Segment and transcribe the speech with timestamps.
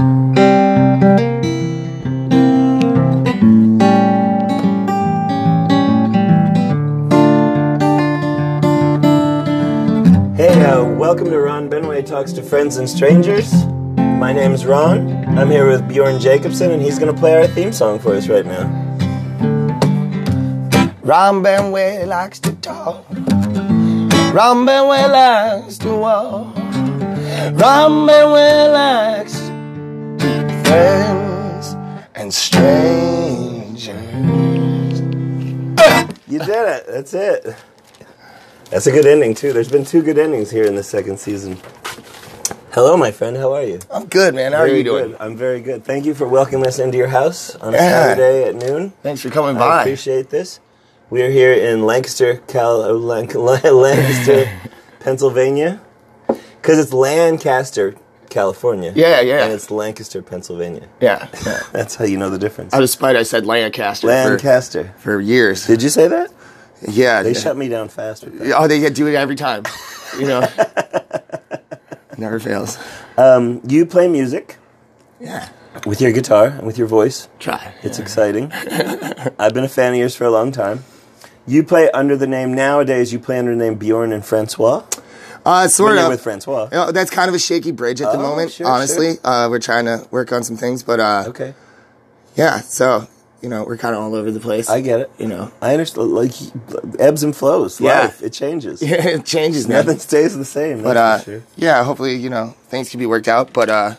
[0.00, 0.06] Hey,
[10.64, 13.52] uh, welcome to Ron Benway Talks to Friends and Strangers.
[13.96, 15.12] My name's Ron.
[15.38, 18.26] I'm here with Bjorn Jacobson, and he's going to play our theme song for us
[18.26, 18.62] right now.
[21.02, 23.04] Ron Benway likes to talk.
[24.32, 26.56] Ron Benway likes to walk.
[27.52, 29.39] Ron Benway likes
[30.70, 31.74] friends
[32.14, 33.88] and strangers.
[36.28, 36.86] You did it.
[36.86, 37.56] That's it.
[38.70, 39.52] That's a good ending, too.
[39.52, 41.58] There's been two good endings here in the second season.
[42.70, 43.36] Hello, my friend.
[43.36, 43.80] How are you?
[43.90, 44.52] I'm good, man.
[44.52, 45.08] How are you doing?
[45.08, 45.16] good.
[45.18, 45.84] I'm very good.
[45.84, 47.90] Thank you for welcoming us into your house on a Yeah.
[48.14, 48.92] Saturday at noon.
[49.02, 49.80] Thanks for coming I by.
[49.80, 50.60] appreciate this.
[51.10, 53.34] We are here in Lancaster, Cal- oh, Lanc-
[53.74, 54.48] Lancaster,
[55.00, 55.80] Pennsylvania,
[56.28, 57.96] because it's Lancaster,
[58.30, 58.92] California.
[58.96, 59.44] Yeah, yeah.
[59.44, 60.88] and it's Lancaster, Pennsylvania.
[61.00, 61.60] yeah, yeah.
[61.72, 62.72] That's how you know the difference.
[62.72, 64.94] Out of spite, I said Lancaster Lancaster.
[64.98, 65.66] for years.
[65.66, 66.32] Did you say that?
[66.88, 67.38] yeah, They yeah.
[67.40, 68.54] shut me down fast with that.
[68.58, 69.64] Oh, they do it every time.
[70.18, 70.40] You know,
[72.18, 72.78] never fails.
[73.16, 74.56] Um, you play music
[75.20, 75.48] Yeah,
[75.86, 77.28] with your guitar and with your voice.
[77.38, 77.74] try.
[77.82, 78.50] It's exciting.
[79.38, 80.84] I've been a fan of yours for a long time.
[81.46, 83.12] You play under the name nowadays.
[83.12, 84.84] You play under the name Bjorn and Francois.
[85.44, 86.08] Uh, sort of.
[86.08, 86.64] with Francois.
[86.70, 88.52] You know, that's kind of a shaky bridge at the Oh, moment.
[88.52, 91.54] sure, honestly, Uh, we're trying to work on some things, but uh, Okay,
[92.36, 92.60] yeah.
[92.60, 93.06] So
[93.40, 94.68] you know, we're kind of all over the place.
[94.68, 95.10] I get it.
[95.18, 96.10] You know, I understand.
[96.12, 96.32] Like
[96.98, 97.80] ebbs and flows.
[97.80, 98.00] Yeah.
[98.02, 98.82] Life it changes.
[98.82, 99.86] Yeah, it changes, man.
[99.86, 100.82] Nothing stays the same.
[100.82, 101.42] But uh, sure.
[101.56, 103.52] yeah, hopefully you know things can be worked out.
[103.54, 103.94] But uh,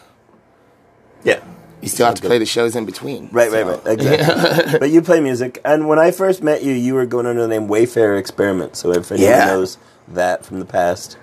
[1.23, 1.39] Yeah.
[1.81, 2.27] you still have to good.
[2.27, 3.29] play the shows in between.
[3.31, 3.81] Right, right, right.
[3.87, 4.79] Exactly.
[4.79, 7.47] but you play music, and when I first met you, you were going under the
[7.47, 8.75] name Wayfarer Experiment.
[8.75, 9.45] So if anyone Yeah.
[9.47, 11.17] knows that from the past,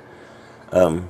[0.72, 1.08] um,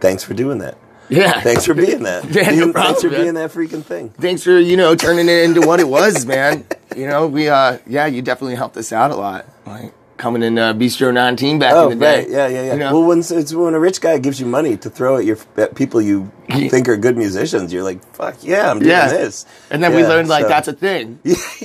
[0.00, 0.76] thanks for doing that.
[1.08, 1.40] Yeah.
[1.42, 2.24] Thanks for being that.
[2.30, 3.20] Yeah, no You- problem, thanks for man.
[3.22, 4.10] being that freaking thing.
[4.10, 6.64] Thanks for you know turning it into what it was, man.
[6.96, 9.44] You know, we uh, yeah, you definitely helped us out a lot.
[9.66, 12.26] Like coming in uh, Bistro 19 back Oh, in the day.
[12.28, 12.72] Yeah, yeah, yeah.
[12.74, 12.92] You know?
[13.00, 15.74] Well, when it's when a rich guy gives you money to throw at your at
[15.74, 19.08] people you think are good musicians, you're like, "Fuck yeah, I'm doing Yeah.
[19.08, 21.18] this." and then we learned like so- that's a thing.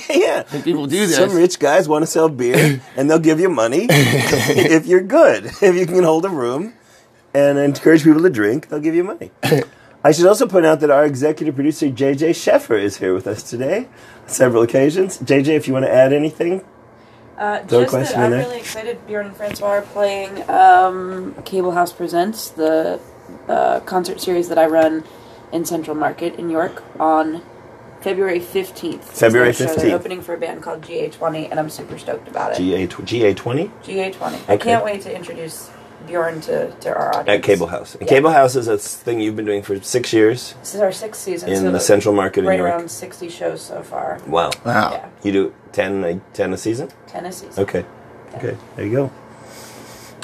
[0.10, 0.62] Yeah, yeah.
[0.64, 1.16] people do this.
[1.18, 5.46] Some rich guys want to sell beer, and they'll give you money if you're good.
[5.62, 6.74] If you can hold a room
[7.38, 9.32] and encourage people to drink, they'll give you money.
[10.04, 13.44] I should also point out that our executive producer JJ Sheffer is here with us
[13.44, 13.88] today,
[14.24, 15.18] on several occasions.
[15.20, 16.64] JJ, if you want to add anything,
[17.38, 18.46] Uh, Throw just question that I'm there.
[18.46, 19.06] really excited.
[19.06, 23.00] Bjorn and Francois are playing um, Cable House Presents, the
[23.48, 25.04] uh, concert series that I run
[25.52, 27.44] in Central Market in York on
[28.02, 29.04] February 15th.
[29.04, 29.76] February 15th.
[29.76, 32.58] They're opening for a band called GA20, and I'm super stoked about it.
[32.58, 34.50] GA GA twenty GA20.
[34.50, 35.70] I can't wait to introduce
[36.08, 37.30] Bjorn to, to our audience.
[37.30, 37.94] at Cable House.
[37.96, 38.08] And Yeah.
[38.10, 41.22] Cable House is a thing you've been doing for six years This is our sixth
[41.22, 41.50] season.
[41.50, 42.72] in so the Central Market in right York.
[42.74, 44.20] around 60 shows so far.
[44.28, 44.92] Wow, Wow.
[44.94, 46.90] Yeah, you do 10 a, 10 a season?
[47.08, 47.64] 10 a season.
[47.64, 47.86] Okay.
[48.36, 49.12] Okay, there you go.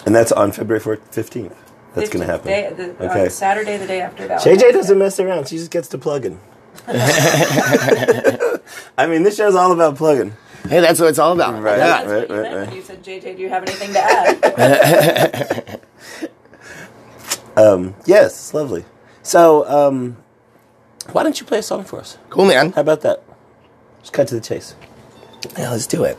[0.05, 1.55] And that's on February 4th, 15th.
[1.95, 2.47] That's going to happen.
[2.47, 3.23] Day, the, Okay.
[3.25, 5.47] on Saturday, the day after Valentine's JJ doesn't mess around.
[5.47, 6.39] She just gets to plugging.
[6.87, 8.59] I
[9.07, 10.33] mean, this show's all about plugging.
[10.69, 11.61] Hey, that's what it's all about.
[11.61, 11.77] Right.
[11.77, 12.03] Yeah.
[12.03, 12.75] That's what you right, right.
[12.75, 15.81] You said, JJ, do you have anything to add?
[18.05, 18.85] Yes, it's lovely.
[19.21, 20.17] So, um,
[21.11, 22.17] why don't you play a song for us?
[22.29, 22.71] Cool, man.
[22.71, 23.23] How about that?
[24.01, 24.75] Just cut to the chase.
[25.57, 26.17] Yeah, let's do it.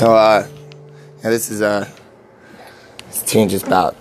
[0.00, 0.48] So, uh,
[1.22, 1.86] yeah, this is, uh,
[3.08, 3.94] this tune just about,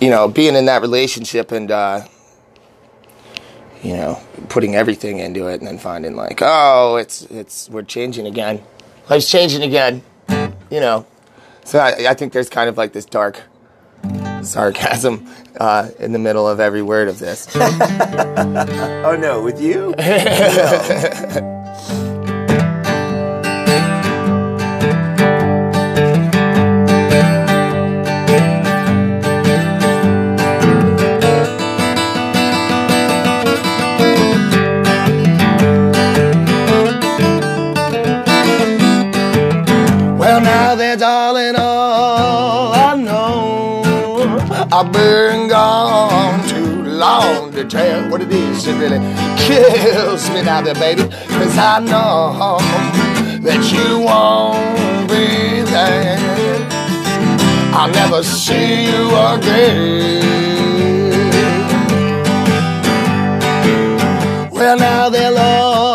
[0.00, 2.06] you know, being in that relationship and, uh,
[3.82, 8.26] you know, putting everything into it and then finding like, oh, it's it's we're changing
[8.26, 8.62] again.
[9.10, 10.02] Life's changing again.
[10.70, 11.06] You know.
[11.64, 13.42] So I, I think there's kind of like this dark
[14.40, 15.28] sarcasm
[15.60, 17.54] uh, in the middle of every word of this.
[19.04, 19.94] Oh, no, with you?
[19.98, 21.57] well,
[40.92, 43.82] and all in all, I know
[44.72, 48.98] I've been gone too long to tell what it is that really
[49.36, 51.02] kills me now, there, baby.
[51.02, 52.58] Cause I know
[53.42, 56.16] that you won't be there.
[57.74, 59.02] I'll never see you
[59.34, 60.38] again.
[64.50, 65.87] Well, now they're all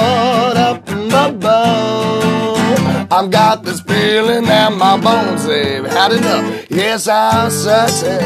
[3.23, 6.65] I've got this feeling that my bones have had enough.
[6.69, 8.19] Yes, I'm certain.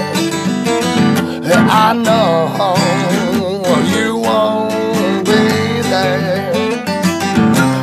[1.70, 2.74] I know
[3.94, 5.32] you won't be
[5.92, 6.50] there.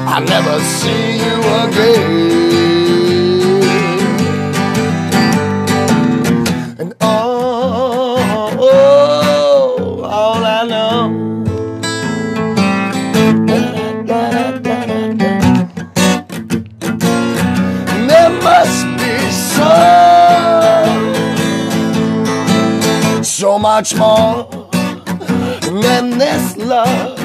[0.08, 2.34] I never see you again.
[6.80, 7.13] And oh,
[23.76, 24.46] much more
[25.82, 27.18] than this love,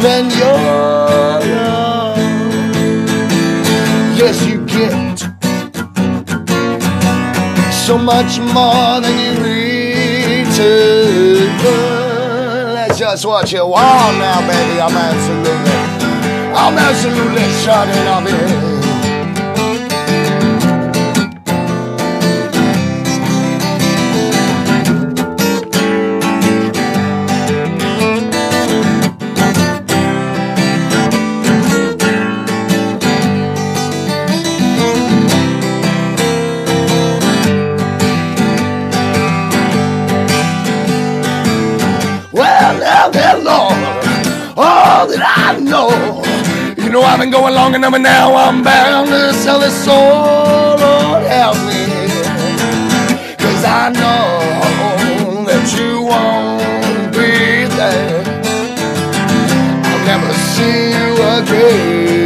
[0.00, 0.58] than your
[1.56, 2.16] love.
[4.16, 5.18] Yes, you get
[7.72, 10.58] so much more than you reach.
[12.76, 14.80] Let's just watch it wow now, baby.
[14.80, 15.78] I'm absolutely,
[16.62, 18.81] I'm absolutely shutting up it.
[47.12, 50.78] I've been going long enough and now I'm bound to sell this soul.
[50.80, 51.84] Lord, help me,
[53.36, 58.24] cause I know that you won't be there.
[59.84, 62.16] I'll never see you again.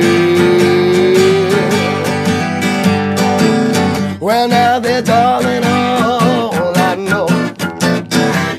[4.20, 7.26] Well, now that darling, all I know.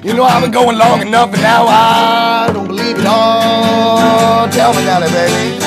[0.03, 4.49] You know I've been going long enough and now I don't believe it all.
[4.49, 5.66] Tell me now, baby.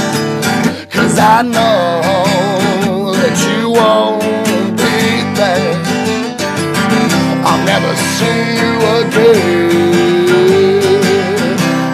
[1.22, 4.22] I know that you won't
[4.78, 5.76] be there.
[7.44, 9.70] I'll never see you again.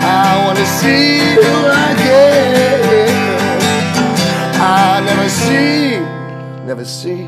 [0.02, 1.54] I wanna see you
[1.90, 3.10] again.
[4.54, 5.98] I never see,
[6.64, 7.26] never see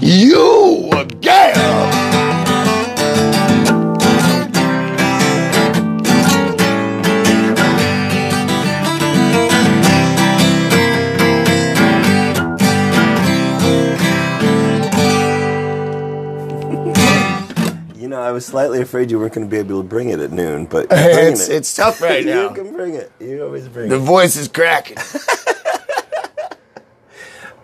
[0.00, 1.77] you again.
[18.38, 20.86] Was slightly afraid you weren't going to be able to bring it at noon, but
[20.90, 21.56] It's, it.
[21.56, 22.48] it's tough right now.
[22.48, 23.10] you can bring it.
[23.18, 24.00] You always bring The it.
[24.00, 24.96] voice is cracking.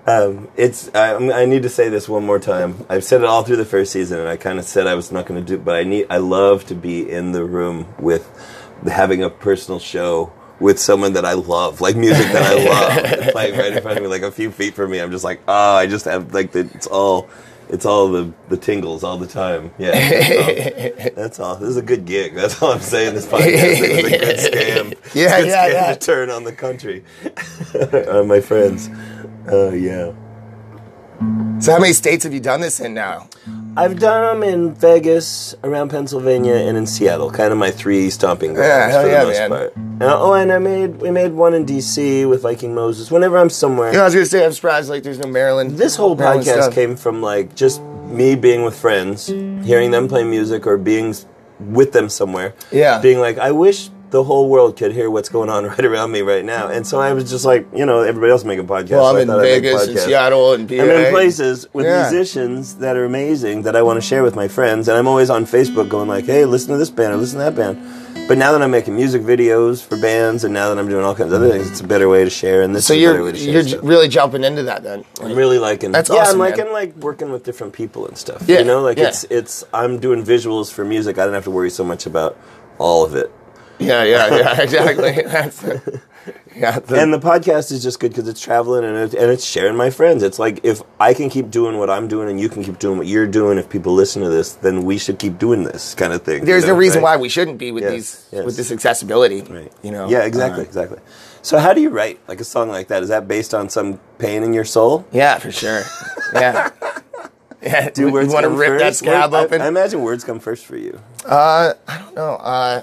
[0.06, 0.94] Um, it's.
[0.94, 2.84] I, I need to say this one more time.
[2.90, 5.10] I've said it all through the first season, and I kind of said I was
[5.10, 5.54] not going to do.
[5.54, 6.08] It, but I need.
[6.10, 8.28] I love to be in the room with
[8.84, 10.30] having a personal show
[10.60, 14.02] with someone that I love, like music that I love, playing right in front of
[14.02, 15.00] me, like a few feet from me.
[15.00, 17.30] I'm just like, oh, I just have like the, it's all.
[17.68, 19.72] It's all the, the tingles all the time.
[19.78, 21.14] Yeah, that's all.
[21.14, 21.56] That's all.
[21.56, 22.34] This is a good gig.
[22.34, 23.14] That's all I'm saying.
[23.14, 25.14] This podcast is a good scam.
[25.14, 25.94] Yeah, good yeah, scam yeah.
[25.94, 27.04] to turn on the country,
[27.74, 28.90] on uh, my friends.
[29.48, 30.12] Oh yeah.
[31.60, 33.28] So how many states have you done this in now?
[33.76, 37.30] I've done them in Vegas, around Pennsylvania, and in Seattle.
[37.30, 39.48] Kind of my three stomping grounds Yeah, for the yeah, most man.
[39.50, 39.76] part.
[39.76, 42.24] And, oh, and I made we made one in D.C.
[42.26, 43.10] with Viking Moses.
[43.10, 45.72] Whenever I'm somewhere, You know, I was gonna say I'm surprised like there's no Maryland.
[45.72, 46.74] this whole Maryland podcast stuff.
[46.74, 51.14] came from like just me being with friends, hearing them play music, or being
[51.58, 52.54] with them somewhere.
[52.70, 53.00] Yeah.
[53.00, 56.22] being like, I wish the whole world could hear what's going on right around me
[56.22, 56.68] right now.
[56.68, 58.90] And so I was just like, you know, everybody else making podcasts.
[58.90, 59.98] Well, I I'm in make a Vegas and.
[59.98, 60.74] Seattle and PA.
[60.76, 62.08] I'm in places with Yeah.
[62.08, 65.30] musicians that are amazing that I want to share with my friends, and I'm always
[65.30, 67.76] on Facebook going like, "Hey, listen to this band or listen to that band."
[68.28, 71.14] But now that I'm making music videos for bands, and now that I'm doing all
[71.16, 72.62] kinds of other things, it's a better way to share.
[72.62, 73.80] And this So is a better you're way to share you're stuff.
[73.82, 75.04] really jumping into that then.
[75.20, 75.90] I'm really liking.
[75.90, 76.58] That's yeah, awesome, I'm man.
[76.58, 78.44] liking like working with different people and stuff.
[78.46, 79.08] Yeah, you know, like yeah.
[79.08, 81.18] it's it's I'm doing visuals for music.
[81.18, 82.38] I don't have to worry so much about
[82.78, 83.30] all of it.
[83.78, 85.22] Yeah, yeah, yeah, exactly.
[85.22, 86.00] That's the,
[86.56, 89.44] yeah, the, and the podcast is just good because it's traveling and, it, and it's
[89.44, 90.22] sharing my friends.
[90.22, 92.96] It's like if I can keep doing what I'm doing and you can keep doing
[92.98, 96.12] what you're doing, if people listen to this, then we should keep doing this kind
[96.12, 96.44] of thing.
[96.44, 97.16] there's you no know, reason right?
[97.16, 98.44] why we shouldn't be with Yes, these yes.
[98.46, 99.42] with this accessibility.
[99.42, 99.72] Right.
[99.82, 100.08] You know.
[100.08, 100.98] Yeah, exactly, Uh, exactly.
[101.42, 103.02] So how do you write like a song like that?
[103.02, 105.04] Is that based on some pain in your soul?
[105.12, 105.82] yeah, for sure.
[106.32, 106.70] Yeah.
[107.62, 107.88] Yeah.
[107.88, 109.62] Do you words want to rip that scab Word- I- open?
[109.62, 111.00] I, imagine words come first for you.
[111.24, 112.34] uh, I don't know.
[112.34, 112.82] Uh,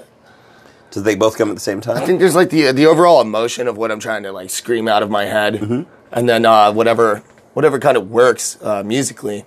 [0.92, 1.96] Do they both come at the same time?
[1.96, 4.86] I think there's like the the overall emotion of what I'm trying to like scream
[4.88, 5.82] out of my head, Mm-hmm.
[6.12, 7.22] and then uh, whatever
[7.54, 9.44] whatever kind of works uh, musically.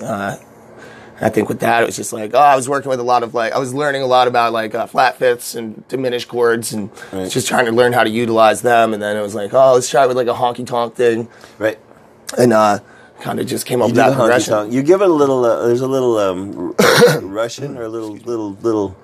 [0.00, 0.36] Uh,
[1.20, 3.22] I think with that, it was just like, oh, I was working with a lot
[3.22, 6.72] of like, I was learning a lot about like uh, flat fifths and diminished chords
[6.72, 7.30] and Right.
[7.30, 8.92] just trying to learn how to utilize them.
[8.92, 11.28] And then it was like, oh, let's try it with like a honky tonk thing.
[11.58, 11.78] Right.
[12.36, 12.80] And uh,
[13.20, 14.72] kind of just came up You with that progression.
[14.72, 15.44] You give it a little.
[15.44, 16.74] Uh, there's a little um,
[17.22, 18.96] Russian or a little little little.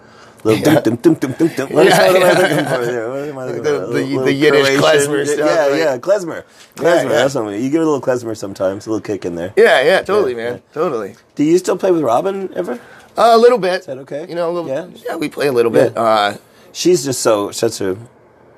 [0.45, 1.69] Little dum, dum, dum, dum, dum, dum.
[1.71, 3.09] What is- Yeah, what am I looking for there?
[3.11, 3.79] What am I looking The- for?
[3.81, 6.43] The- little- the little Yiddish Croatian- klezmer stuff, Yeah, yeah, klezmer.
[6.77, 7.03] Klezmer.
[7.05, 7.09] yeah.
[7.09, 8.87] That's what you give it a little klezmer sometimes.
[8.87, 9.53] A little kick in there.
[9.57, 10.63] Yeah, yeah, totally, Yeah, man.
[10.73, 11.17] Totally.
[11.35, 12.75] Do you still play with Robin ever?
[13.17, 13.81] Uh, a little bit.
[13.81, 14.27] Is that okay?
[14.29, 14.87] You know, a little, Yeah?
[15.05, 15.17] yeah.
[15.17, 15.93] we play a little bit.
[15.97, 16.03] Yeah.
[16.03, 16.37] Uh,
[16.73, 17.97] She's just so such a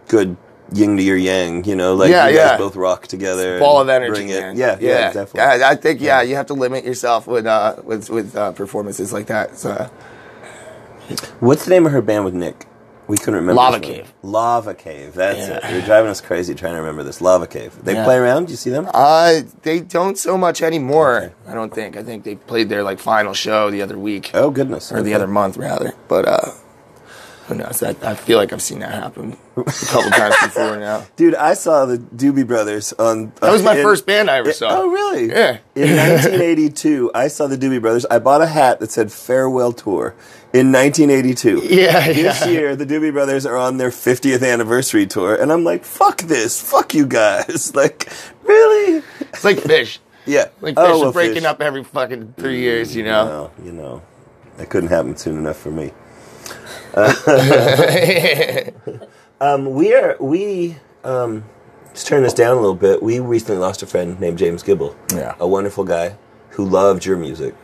[0.09, 0.37] good
[0.75, 1.65] yin to your yang.
[1.65, 2.57] You know, like Yeah, you guys yeah.
[2.59, 3.59] both rock together.
[3.59, 4.41] ball of energy, Bring it.
[4.41, 4.57] man.
[4.59, 5.41] Yeah, yeah, definitely.
[5.41, 9.13] I, I think yeah, you have to limit yourself with uh, with with uh, performances
[9.15, 9.57] like that.
[9.57, 9.89] So,
[11.41, 12.67] What's the name of her band with Nick?
[13.09, 13.55] We couldn't remember.
[13.55, 13.81] Lava.
[13.81, 14.13] Cave.
[14.23, 15.15] Lava Cave.
[15.15, 15.67] That's Yeah.
[15.69, 15.73] it.
[15.73, 17.21] You're driving us crazy trying to remember this.
[17.21, 17.73] Lava Cave.
[17.83, 18.05] They Yeah.
[18.05, 18.47] play around.
[18.47, 18.89] Do you see them?
[18.95, 21.17] uh, they don't so much anymore.
[21.17, 21.33] Okay.
[21.49, 21.97] I don't think.
[21.97, 24.93] I think they played their like final show the other week Oh goodness.
[24.93, 25.93] or the other month rather.
[26.07, 26.51] But uh,
[27.51, 27.83] who knows?
[27.83, 31.05] I, I feel like I've seen that happen a couple times before now.
[31.17, 33.33] Dude, I saw the Doobie Brothers on.
[33.41, 34.69] That was my in- first band I ever saw.
[34.71, 35.29] Oh really?
[35.29, 35.59] Yeah.
[35.75, 38.07] In 1982, I saw the Doobie Brothers.
[38.11, 40.15] I bought a hat that said "Farewell Tour."
[40.53, 41.61] In 1982.
[41.71, 42.49] Yeah, This yeah.
[42.49, 46.61] year, the Doobie Brothers are on their 50th anniversary tour, and I'm like, "Fuck this!
[46.61, 48.11] Fuck you guys!" Like,
[48.43, 49.03] really?
[49.21, 49.99] It's like Phish.
[50.27, 50.49] Yeah.
[50.61, 51.47] Like Oh, Phish well, are breaking Phish.
[51.47, 52.97] up every fucking three years.
[52.97, 53.25] You know.
[53.27, 54.03] Well, you know,
[54.57, 55.93] that couldn't happen soon enough for me.
[59.41, 61.45] um, we are we um,
[61.93, 63.03] just turn this down a little bit.
[63.03, 64.97] We recently lost a friend named James Gibble.
[65.13, 65.35] Yeah.
[65.39, 66.17] a wonderful guy
[66.51, 67.55] who loved your music,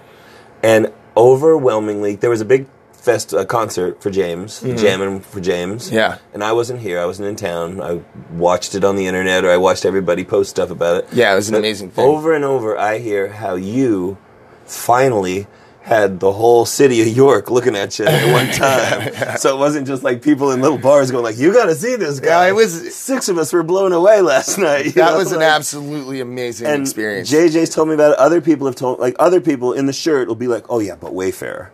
[0.62, 5.86] and overwhelmingly, there was a big fest a concert for James, jamming for James.
[5.86, 5.94] Mm-hmm.
[5.94, 6.18] Yeah.
[6.34, 7.00] and I wasn't here.
[7.00, 7.80] I wasn't in town.
[7.80, 8.00] I
[8.32, 11.08] watched it on the internet, or I watched everybody post stuff about it.
[11.12, 12.04] Yeah, it was an amazing thing.
[12.04, 14.18] Over and over, I hear how you
[14.64, 15.46] finally
[15.86, 19.38] had the whole city of York looking at you at one time.
[19.38, 21.94] So it wasn't just like people in little bars going like, "You got to see
[21.94, 24.94] this guy." Yeah, it was- six of us were blown away last night.
[24.96, 27.32] That know, was an absolutely amazing and experience.
[27.32, 28.18] JJ's told me about it.
[28.18, 30.96] Other people have told, like other people in the shirt will be like, "Oh yeah,
[30.96, 31.70] but Wayfair."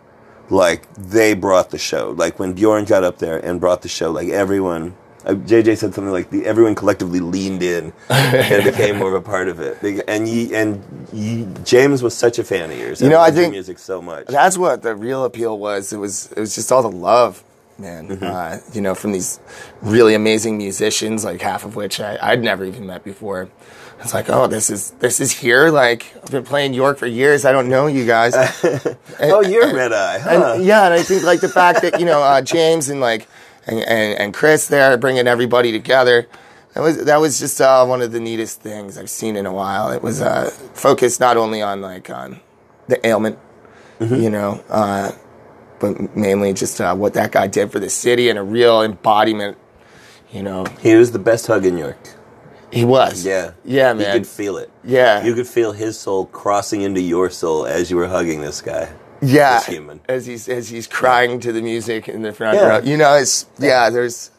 [0.51, 2.11] Like they brought the show.
[2.11, 4.95] Like when Bjorn got up there and brought the show, like everyone.
[5.25, 9.21] Uh, JJ said something like the, everyone collectively leaned in and became more of a
[9.21, 10.05] part of it.
[10.09, 13.01] And ye, and ye, James was such a fan of yours.
[13.01, 14.27] You know, I loved think- music so much.
[14.27, 15.93] That's what the real appeal was.
[15.93, 17.45] It was it was just all the love,
[17.79, 18.09] man.
[18.09, 18.25] Mm-hmm.
[18.25, 19.39] Uh, you know, from these
[19.81, 23.49] really amazing musicians, like half of which I, I'd never even met before.
[24.01, 25.71] It's like, oh, this is this is here.
[25.71, 27.45] Like I've been playing York for years.
[27.45, 28.35] I don't know you guys.
[29.21, 30.55] oh, you're red eye, huh?
[30.57, 33.29] And, yeah, and I think like the fact that you know uh, James and like
[33.67, 36.27] and, and, and Chris there bringing everybody together.
[36.75, 39.53] That was that was just uh, one of the neatest things I've seen in a
[39.53, 39.91] while.
[39.91, 42.41] It was uh, focused not only on like on
[42.89, 43.39] the ailment,
[44.01, 44.15] Mm-hmm.
[44.17, 45.13] you know, uh,
[45.79, 49.57] but mainly just uh, what that guy did for the city and a real embodiment.
[50.33, 51.99] You know, He was the best hug in York.
[52.73, 53.25] he was.
[53.25, 54.07] Yeah, yeah, man.
[54.15, 54.71] You could feel it.
[54.83, 55.23] Yeah.
[55.23, 58.89] you could feel his soul crossing into your soul as you were hugging this guy.
[59.23, 60.01] Yeah, This human.
[60.09, 62.69] as he's as he's crying to the music in the front Yeah.
[62.69, 62.79] row.
[62.81, 63.89] You know, it's yeah.
[63.91, 64.31] There's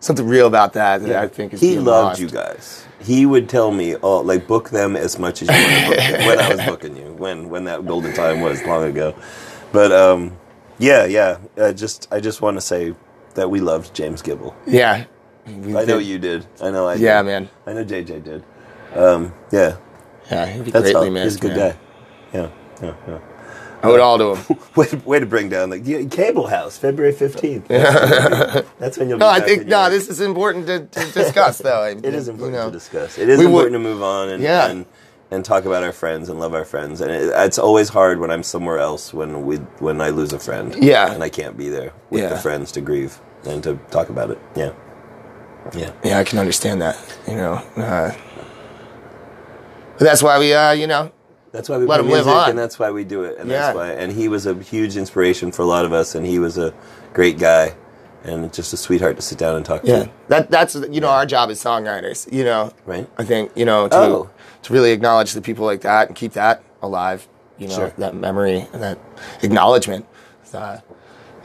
[0.00, 2.20] something real about that that I think is he loved lost.
[2.20, 2.84] you guys.
[3.00, 5.96] He would tell me, "Oh, like book them as much as you want to book
[5.96, 9.14] them." when I was booking you, when when that golden time was long ago.
[9.72, 10.36] But um,
[10.78, 11.38] yeah, yeah.
[11.58, 12.94] Uh, just I just want to say
[13.34, 14.54] that we loved James Gibble.
[14.66, 15.04] Yeah,
[15.46, 16.46] I know you did.
[16.60, 16.94] I know I.
[16.94, 17.26] Yeah, did.
[17.26, 17.50] man.
[17.66, 18.44] I know JJ did.
[18.94, 19.76] Um, yeah,
[20.30, 21.10] Yeah, he'd be that's greatly all.
[21.12, 21.24] missed.
[21.24, 21.70] He's a good man.
[21.70, 21.78] guy.
[22.38, 22.50] Yeah,
[22.82, 23.18] yeah, yeah.
[23.82, 24.58] I would all to him.
[24.76, 27.66] Way, way to bring down like yeah, Cable House, February fifteenth.
[27.68, 29.18] That's when you'll.
[29.18, 29.88] Be No, I think in no.
[29.90, 31.84] This is important to, to discuss, though.
[32.04, 32.66] It is important you know.
[32.66, 33.18] to discuss.
[33.18, 34.68] It is We would- important to move on and, Yeah.
[34.70, 34.86] and
[35.32, 37.00] and talk about our friends and love our friends.
[37.00, 40.38] And it, it's always hard when I'm somewhere else when we when I lose a
[40.38, 40.74] friend.
[40.78, 41.12] Yeah.
[41.12, 42.28] and I can't be there with Yeah.
[42.30, 44.38] the friends to grieve and to talk about it.
[44.56, 44.72] Yeah,
[45.74, 45.92] yeah.
[46.04, 46.96] Yeah, I can understand that.
[47.26, 48.12] You know, uh,
[49.98, 51.12] but that's why we, uh, you know,
[51.52, 53.38] That's why we Let play music, and that's why we do it.
[53.38, 53.58] And Yeah.
[53.58, 53.88] that's why.
[53.90, 56.72] And he was a huge inspiration for a lot of us, and he was a
[57.12, 57.74] great guy,
[58.24, 60.10] and just a sweetheart to sit down and talk yeah, to.
[60.28, 62.32] that that's you know our job as songwriters.
[62.32, 63.08] You know, Right.
[63.18, 64.30] I think you know to Oh.
[64.62, 67.26] to really acknowledge the people like that and keep that alive.
[67.58, 67.92] You know, Sure.
[67.98, 68.98] that memory and that
[69.42, 70.06] acknowledgement.
[70.54, 70.78] Uh,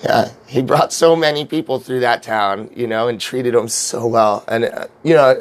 [0.03, 2.69] yeah, he brought so many people through that town.
[2.75, 4.43] You know, and treated them so well.
[4.47, 5.35] And uh, you know,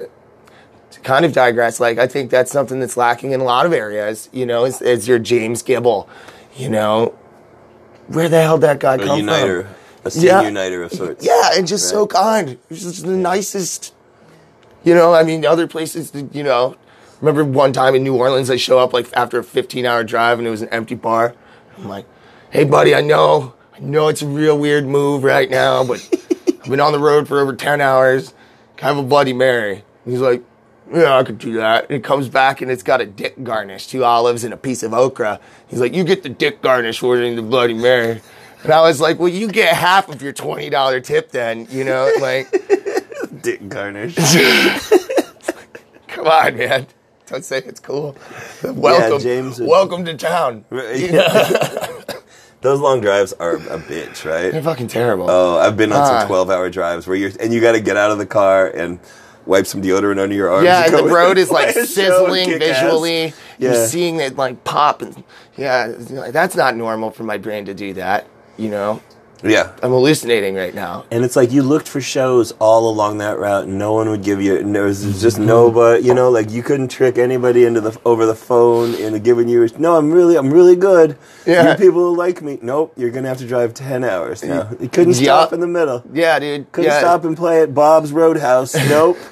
[0.95, 3.73] to kind of digress, like I think that's something that's lacking in a lot of
[3.73, 4.29] areas.
[4.33, 6.09] You know, is, is your James Gibble.
[6.57, 7.15] You know,
[8.09, 9.75] where the hell did that guy A come uniter, from?
[10.05, 10.43] a scene Yeah.
[10.43, 11.25] uniter of sorts.
[11.25, 12.59] Yeah, and just so kind.
[12.71, 13.93] Just the nicest.
[14.85, 16.77] You know, I mean, other places, you know.
[17.21, 20.39] Remember one time in New Orleans, I show up like after a 15 hour drive
[20.39, 21.35] and it was an empty bar.
[21.79, 22.05] I'm like,
[22.51, 26.07] hey, buddy, I know, I know it's a real weird move right now, but
[26.63, 28.35] I've been on the road for over 10 hours.
[28.77, 29.85] Can I have a Bloody Mary?
[30.05, 30.43] He's like,
[30.93, 31.85] yeah, I could do that.
[31.85, 34.83] And he comes back and it's got a dick garnish, two olives and a piece
[34.83, 35.41] of okra.
[35.69, 38.21] He's like, you get the dick garnish ordering the Bloody Mary.
[38.63, 42.11] And I was like, well, you get half of your $20 tip then, you know,
[42.21, 42.51] like,
[43.43, 44.15] Dick garnish.
[46.09, 46.87] come on, man.
[47.27, 48.17] Don't say it's cool.
[48.63, 50.65] Welcome, James would- welcome to town.
[52.61, 54.51] Those long drives are a bitch, right?
[54.51, 55.27] They're fucking terrible.
[55.31, 56.21] Oh, I've been on Ah.
[56.21, 58.99] some twelve-hour drives where you're and you got to get out of the car and
[59.47, 60.65] wipe some deodorant under your arms.
[60.65, 62.81] yeah, and the road is like and show and sizzling kick ass.
[62.83, 63.25] visually.
[63.59, 63.73] Yeah.
[63.73, 65.23] You're seeing it like pop, and
[65.57, 68.27] yeah, like, that's not normal for my brain to do that.
[68.57, 69.03] You know,
[69.43, 71.05] Yeah, I'm hallucinating right now.
[71.11, 74.23] and it's like you looked for shows all along that route, and no one would
[74.25, 74.63] give you.
[74.73, 75.47] There was just Mm-hmm.
[75.47, 76.05] nobody.
[76.07, 79.69] You know, like you couldn't trick anybody into the over the phone into giving you.
[79.79, 81.17] No, I'm really, I'm really good.
[81.47, 81.73] Yeah.
[81.73, 82.59] you people will like me.
[82.63, 84.71] Nope, you're gonna have to drive ten hours now.
[84.81, 85.25] You couldn't Yeah.
[85.25, 86.03] stop in the middle.
[86.13, 86.71] Yeah, dude.
[86.73, 87.01] Couldn't yeah.
[87.01, 88.75] stop and play at Bob's Roadhouse.
[88.75, 89.19] Nope.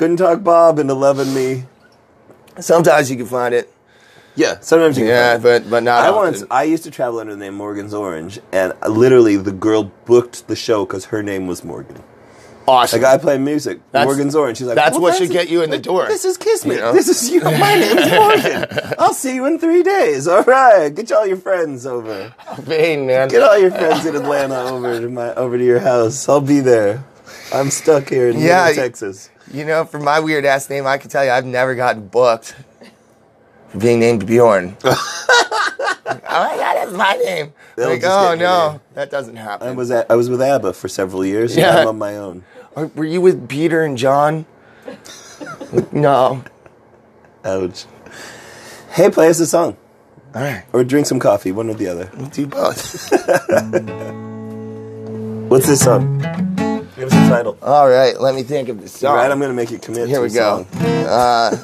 [0.00, 1.64] Couldn't talk Bob into loving me.
[2.58, 3.70] Sometimes you can find it.
[4.34, 5.08] Yeah, sometimes you can.
[5.10, 5.64] Yeah, find it.
[5.64, 6.02] but but not.
[6.04, 6.16] I often.
[6.40, 10.48] once I used to travel under the name Morgan's Orange, and literally the girl booked
[10.48, 12.02] the show because her name was Morgan.
[12.66, 13.02] awesome.
[13.02, 14.56] Like I play music, That's- Morgan's Orange.
[14.56, 16.76] She's like, that's well, what should get you in the door, This is Kiss Me.
[16.76, 16.94] you know?
[16.94, 17.42] This is you.
[17.42, 18.94] My name's Morgan.
[18.98, 20.26] I'll see you in three days.
[20.26, 22.34] All right, get all your friends over.
[22.60, 23.28] Vain, man.
[23.28, 26.26] Get all your friends in Atlanta over to my over to your house.
[26.26, 27.04] I'll be there.
[27.52, 29.28] I'm stuck here in Yeah, Texas.
[29.52, 32.54] You know, for my weird ass name, I can tell you I've never gotten booked
[33.68, 34.76] for being named Bjorn.
[34.84, 37.52] oh my god, that's my name.
[37.76, 39.68] They'll like, oh no, that doesn't happen.
[39.68, 41.56] I was at, I was with ABBA for several years.
[41.56, 41.74] Yeah.
[41.74, 42.44] Yeah, I'm on my own.
[42.76, 44.46] Or Were you with Peter and John?
[45.92, 46.44] no.
[47.44, 47.86] Ouch.
[48.92, 49.76] Hey, play us a song
[50.34, 51.52] All right, or drink some coffee.
[51.52, 52.10] One or the other.
[52.16, 53.10] we'll do both.
[55.50, 56.20] What's this song?
[57.00, 57.56] Give us a title.
[57.62, 59.12] All right, let me think of the song.
[59.12, 60.06] All right, I'm gonna make you commit.
[60.06, 60.66] Here to we go.
[61.08, 61.56] Uh,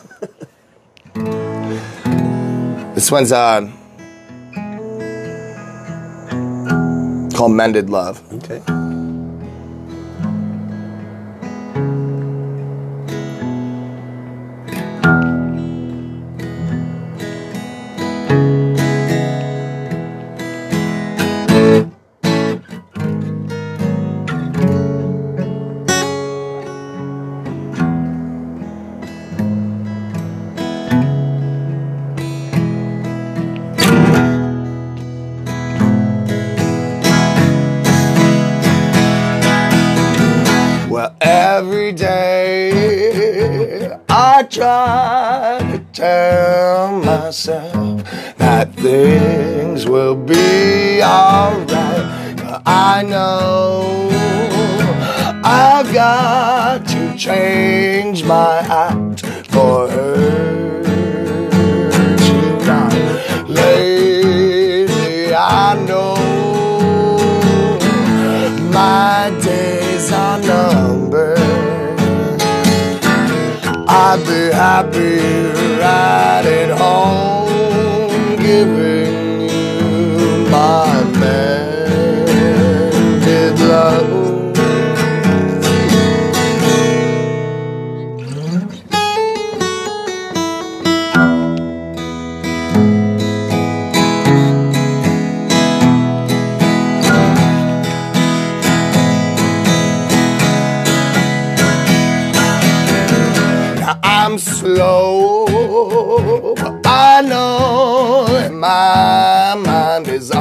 [2.94, 3.70] this one's uh,
[7.36, 8.22] called Mended Love.
[8.32, 8.62] Okay.
[44.08, 48.02] I try to tell myself
[48.38, 52.36] that things will be alright.
[52.36, 54.08] But I know
[55.44, 59.22] I've got to change my act
[74.56, 75.18] happy
[75.78, 78.95] right at home, giving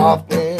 [0.05, 0.55] often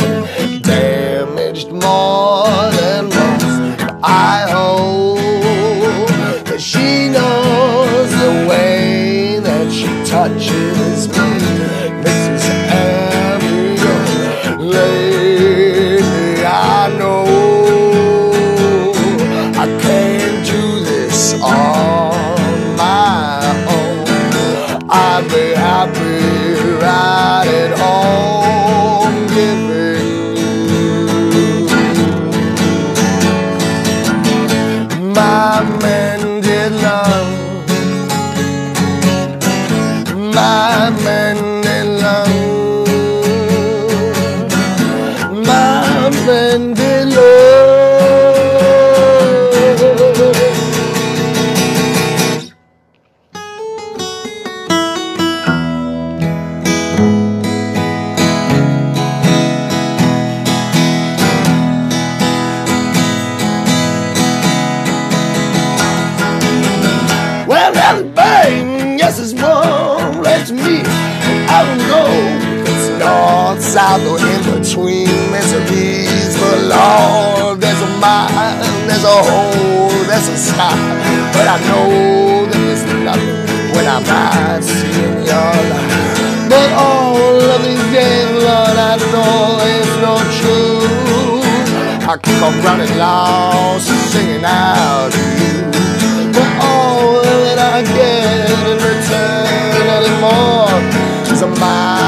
[0.64, 3.10] damaged more than.
[3.10, 6.10] But I hope
[6.48, 10.75] that she knows the way that she touches
[79.24, 80.76] hole, there's a sky.
[81.34, 86.16] But I know that there's nothing when I'm not seeing your light.
[86.50, 91.42] But all of these days, Lord, I know it's not true.
[92.08, 95.58] I keep on running lost, singing out to you.
[96.32, 100.70] But all that I get in return anymore
[101.34, 102.05] is a mile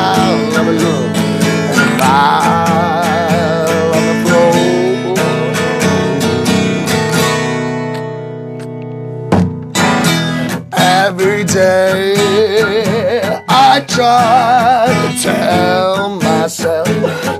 [13.49, 16.87] I try to tell myself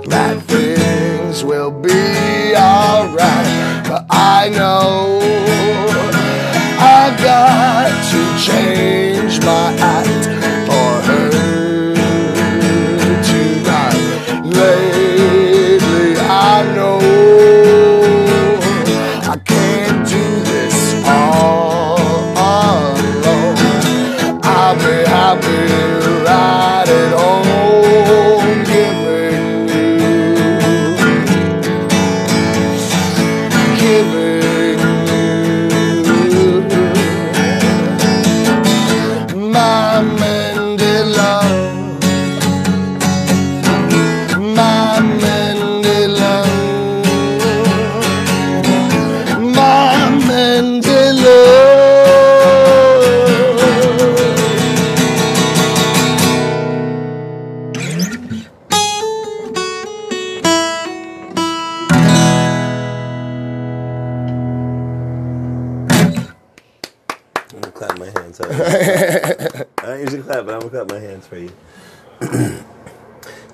[0.06, 5.20] that things will be alright, but I know
[6.80, 10.37] I've got to change my act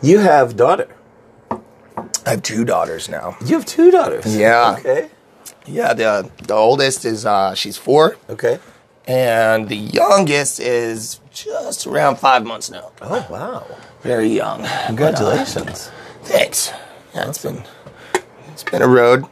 [0.05, 0.88] you have daughter.
[2.27, 3.37] I have two daughters now.
[3.45, 4.37] You have two daughters.
[4.37, 4.77] Yeah.
[4.79, 5.09] Okay.
[5.67, 8.59] Yeah, the the oldest is uh, she's four, Okay.
[9.07, 12.93] and the youngest is just around five months now.
[13.01, 13.67] Oh wow!
[14.03, 14.67] Very young.
[14.87, 15.90] Congratulations.
[16.23, 16.71] Thanks.
[17.14, 17.62] Yeah, it's been
[18.53, 19.25] it's been a road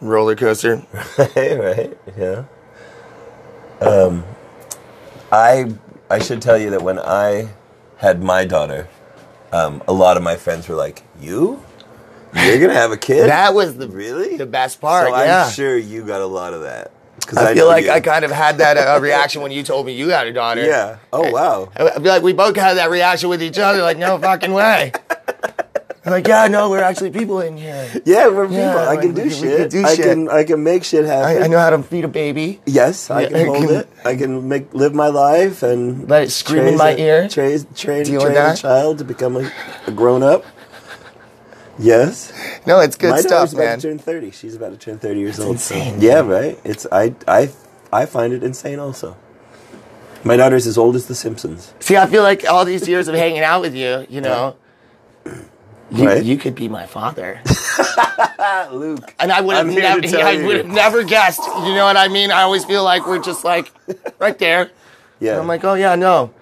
[0.00, 0.82] roller coaster.
[1.18, 2.44] right, right, yeah.
[3.80, 4.24] Um,
[5.32, 5.74] I
[6.10, 7.48] I should tell you that when I
[7.98, 8.88] had my daughter,
[9.56, 11.62] um, a lot of my friends were like, "You,
[12.34, 15.08] you're gonna have a kid?" That was the really the best part.
[15.08, 15.44] So yeah.
[15.46, 16.92] I'm sure you got a lot of that.
[17.26, 17.90] 'Cause I feel like you.
[17.90, 20.64] I kind of had that uh, reaction when you told me you had a daughter.
[20.64, 20.98] Yeah.
[21.12, 21.72] Oh wow.
[21.76, 23.82] I I feel like we both had that reaction with each other.
[23.82, 24.92] Like, no fucking way.
[26.06, 27.90] I'm like, yeah, no, we're actually people in here.
[28.04, 28.58] Yeah, we're people.
[28.58, 29.70] Yeah, I can we- do we can shit.
[29.70, 30.04] do I shit.
[30.06, 31.42] can I can make shit happen.
[31.42, 32.60] I, I know how to feed a baby.
[32.64, 33.88] Yes, I Yeah, can hold can- it.
[34.04, 37.28] I can make live my life and Let it scream in my a- ear.
[37.28, 39.50] Train, train, train a child to become a,
[39.88, 40.44] a grown up.
[41.78, 42.32] Yes,
[42.66, 44.30] No, it's good my stuff, daughter's about to turn thirty.
[44.30, 45.58] She's about to turn thirty years old.
[45.60, 46.58] so- insane, Yeah, right.
[46.64, 47.50] It's I I
[47.92, 48.78] I find it insane.
[48.78, 49.14] Also,
[50.24, 51.74] my daughter's as old as The Simpsons.
[51.80, 54.56] See, I feel like all these years of hanging out with you, you know,
[55.90, 56.24] you, Right.
[56.24, 57.40] you could be my father.
[58.72, 59.12] Luke.
[59.18, 61.40] And I would have I'm here to never, I would have never guessed.
[61.46, 62.30] You know what I mean?
[62.30, 63.72] I always feel like we're just like
[64.18, 64.70] right there.
[65.20, 66.32] Yeah, And I'm like, oh yeah, no,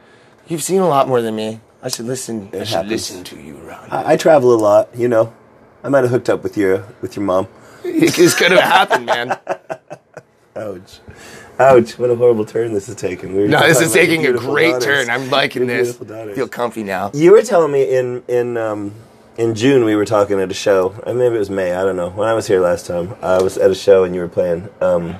[0.48, 1.60] you've seen a lot more than me.
[1.82, 2.48] I should listen.
[2.52, 2.90] I It should happens.
[2.92, 3.88] listen to you, Ron.
[3.90, 4.88] I, I travel a lot.
[4.96, 5.32] You know,
[5.84, 7.46] I might have hooked up with your with your mom.
[7.82, 9.38] This could have happened, man.
[10.56, 11.00] Ouch.
[11.58, 11.98] Ouch.
[11.98, 13.36] What a horrible turn this is taking.
[13.36, 14.84] We No, this is taking a great daughters.
[14.84, 15.10] turn.
[15.10, 15.96] I'm liking Your this.
[16.34, 17.10] Feel comfy now.
[17.12, 18.94] You were telling me in in um,
[19.36, 20.94] in June we were talking at a show.
[21.06, 21.74] Maybe it was May.
[21.74, 22.10] I don't know.
[22.10, 24.68] When I was here last time, I was at a show and you were playing,
[24.80, 25.16] um,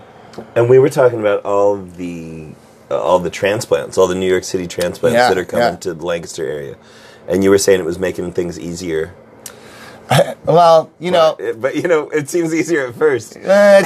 [0.54, 2.54] and we were talking about all the
[2.90, 5.76] uh, all the transplants, all the New York City transplants Yeah, that are coming yeah.
[5.76, 6.76] to the Lancaster area,
[7.28, 9.14] and you were saying it was making things easier.
[10.44, 13.36] Well, you know, but, but you know, it seems easier at first.
[13.44, 13.82] Uh,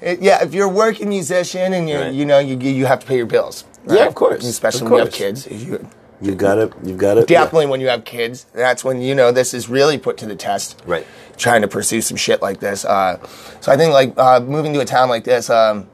[0.00, 2.12] it- yeah, if you're a working musician and you Right.
[2.14, 3.64] you know you you have to pay your bills.
[3.86, 5.46] Yeah, of course, Especially of when you have kids.
[5.46, 5.86] You,
[6.22, 6.72] You've got it.
[6.84, 7.26] You've got it.
[7.26, 10.36] definitely when you have kids, that's when you know this is really put to the
[10.36, 10.80] test.
[10.86, 11.06] Right.
[11.36, 12.84] Trying to pursue some shit like this.
[12.84, 13.18] Uh,
[13.60, 15.88] so I think like uh, moving to a town like this, um,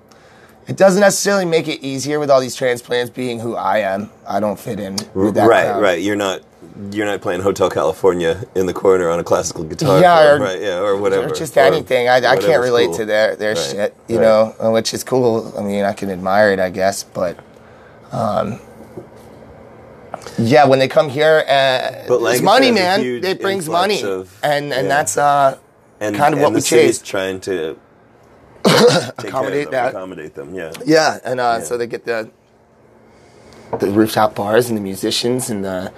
[0.66, 4.10] it doesn't necessarily make it easier with all these transplants being who I am.
[4.26, 5.82] I don't fit in with that right, crowd.
[5.82, 6.02] right.
[6.02, 6.42] You're not.
[6.92, 10.00] You're not playing Hotel California in the corner on a classical guitar.
[10.00, 11.28] Yeah, or- right, yeah, or whatever.
[11.28, 12.08] Or just Or anything.
[12.08, 12.96] I, I can't relate cool.
[12.96, 14.54] to their their Right, shit, you right.
[14.60, 15.52] know, which is cool.
[15.58, 17.38] I mean, I can admire it, I guess, but
[18.12, 18.60] um,
[20.38, 23.00] yeah, when they come here, uh, it's money, man.
[23.02, 24.88] It brings money, of- and and yeah.
[24.88, 25.58] that's uh,
[26.00, 27.04] and, kind of and what the we chased.
[27.04, 27.78] trying to
[28.64, 29.88] take care of Accommodate that.
[29.90, 30.54] Accommodate them.
[30.54, 30.72] Yeah.
[30.86, 31.64] yeah, and uh, Yeah.
[31.64, 32.30] so they get the
[33.78, 35.92] the rooftop bars and the musicians and the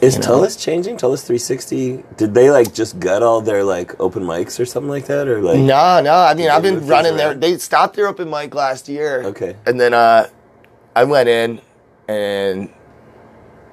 [0.00, 0.26] Is you know?
[0.28, 0.96] Tellus changing?
[0.98, 2.04] Tellus 360?
[2.16, 5.42] Did they like just gut all their like open mics or something like that, or
[5.42, 5.58] like?
[5.58, 6.14] No, no.
[6.14, 7.34] I mean, I've been running there.
[7.34, 9.24] They stopped their open mic last year.
[9.24, 9.56] Okay.
[9.66, 10.28] And then uh,
[10.94, 11.60] I went in
[12.06, 12.70] and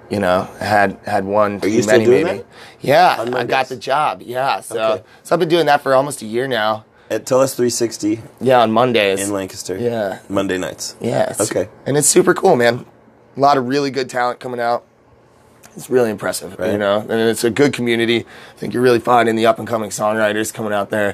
[0.10, 1.60] you know had had one.
[1.62, 2.38] Are you still many, doing maybe.
[2.40, 2.46] that?
[2.82, 4.22] Yeah, I got the job.
[4.24, 5.04] Yeah, so Okay.
[5.24, 6.86] so I've been doing that for almost a year now.
[7.10, 9.22] At Tellus 360 Yeah, on Mondays.
[9.22, 9.78] in Lancaster.
[9.78, 10.20] Yeah.
[10.28, 10.96] Monday nights.
[11.00, 11.34] Yeah.
[11.40, 11.70] Okay.
[11.86, 12.84] And it's super cool, man.
[13.38, 14.84] A lot of really good talent coming out.
[15.76, 16.72] It's really impressive, Right.
[16.72, 17.02] you know.
[17.02, 18.22] And it's a good community.
[18.56, 21.14] I think you're really finding the up and coming songwriters coming out there,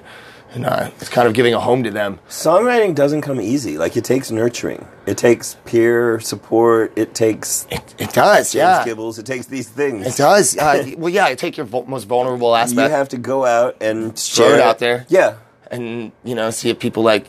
[0.54, 2.20] and uh, it's kind of giving a home to them.
[2.28, 3.78] Songwriting doesn't come easy.
[3.78, 4.86] Like it takes nurturing.
[5.06, 6.92] It takes peer support.
[6.98, 8.84] It takes It, it does, James yeah.
[8.86, 9.18] Gibbles.
[9.18, 10.06] It takes these things.
[10.08, 10.56] It does.
[10.62, 11.28] Uh, well, yeah.
[11.30, 12.90] it takes your vul- most vulnerable aspect.
[12.90, 15.06] you have to go out and Throw share it out there.
[15.10, 15.38] Yeah.
[15.70, 17.28] and you know see if people like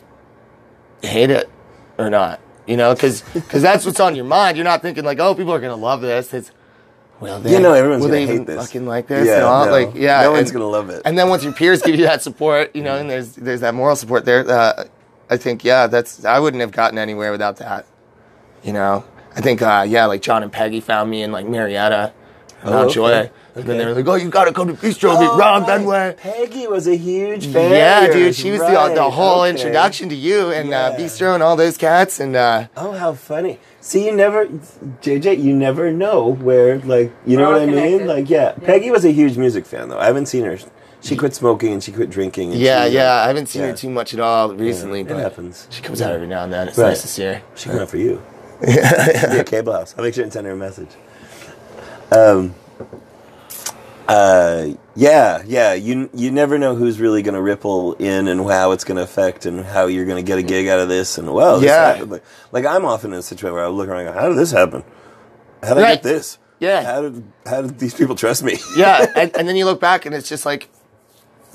[1.02, 1.48] hate it
[1.98, 2.40] or not.
[2.66, 4.56] You know, because because that's what's on your mind.
[4.56, 6.32] You're not thinking like, oh, people are gonna love this.
[6.34, 6.50] It's
[7.22, 8.66] well, they, You know everyone's will gonna they hate even this.
[8.66, 9.26] fucking like this.
[9.26, 9.66] Yeah, and all?
[9.66, 9.72] no.
[9.72, 11.02] like yeah, No one's and- gonna love it.
[11.04, 13.74] And then once your peers give you that support, you know, and there's there's that
[13.74, 14.48] moral support there.
[14.48, 14.84] Uh,
[15.30, 17.86] I think yeah, that's I wouldn't have gotten anywhere without that.
[18.62, 19.04] You know,
[19.34, 22.12] I think uh, yeah, like John and Peggy found me in like Marietta,
[22.64, 22.94] Mount okay.
[22.94, 25.36] Joy, and then they were like, oh, you got to come to Bistro, meet Oh,
[25.38, 25.80] Ron right.
[25.80, 26.16] Benway.
[26.16, 27.70] Peggy was a huge fan.
[27.70, 29.50] Yeah, dude, she was Right, the, the whole okay.
[29.50, 30.86] introduction to you and Yeah.
[30.86, 32.18] uh, Bistro and all those cats.
[32.20, 33.58] And uh, Oh, how funny!
[33.80, 37.98] See, you never, JJ, you never know where, like, you know We're what I all
[37.98, 38.06] mean?
[38.06, 38.52] Like, yeah.
[38.52, 39.98] Peggy was a huge music fan, though.
[39.98, 40.58] I haven't seen her.
[41.00, 42.52] She quit smoking and she quit drinking.
[42.52, 43.68] And yeah, she, yeah, I haven't seen yeah.
[43.70, 45.66] her too much at all recently, it but happens.
[45.70, 46.68] she comes out every now and then.
[46.68, 46.90] It's Right.
[46.90, 47.42] nice to see her.
[47.56, 48.22] She came out for you.
[48.62, 49.42] yeah, yeah.
[49.42, 49.96] Cable house.
[49.98, 50.90] I'll make sure and send her a message.
[52.12, 52.54] Um.
[54.12, 54.74] Uh.
[54.94, 55.42] Yeah.
[55.46, 55.72] Yeah.
[55.74, 59.02] You you never know who's really going to ripple in and how it's going to
[59.02, 61.60] affect and how you're going to get a gig out of this and well.
[61.60, 61.92] This Yeah.
[61.94, 62.10] happened.
[62.10, 64.36] Like, like I'm often in a situation where I look around and go, how did
[64.38, 64.84] this happen?
[65.62, 66.38] How did I get this?
[66.60, 66.82] Yeah.
[66.84, 68.58] How did how did these people trust me?
[68.76, 70.68] yeah, and, and then you look back and it's just like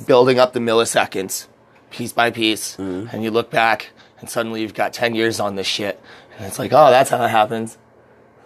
[0.05, 1.47] building up the milliseconds,
[1.91, 3.09] piece by piece, Mm-hmm.
[3.15, 6.01] and you look back and suddenly you've got ten years on this shit,
[6.37, 7.77] and it's like, oh, that's how it happens.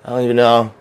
[0.04, 0.74] I don't even know.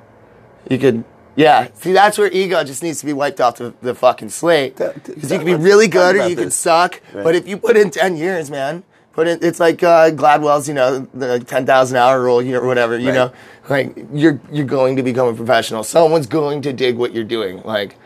[0.69, 1.05] You could,
[1.37, 1.69] yeah.
[1.75, 4.77] See, that's where ego just needs to be wiped off the, the fucking slate.
[4.77, 7.01] Because you can be really good or you can suck.
[7.13, 7.25] Right.
[7.25, 9.39] But if you put in ten years, man, put in.
[9.43, 12.99] It's like uh, Gladwell's, you know, the ten thousand hour rule, you know, or whatever.
[12.99, 13.15] You Right.
[13.15, 13.33] know,
[13.69, 15.83] like you're you're going to become a professional.
[15.85, 17.63] Someone's going to dig what you're doing.
[17.63, 17.97] Like